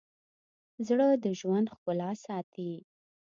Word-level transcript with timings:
زړه 0.87 1.07
د 1.23 1.25
ژوند 1.39 1.67
ښکلا 1.75 2.11
ساتي. 2.25 2.73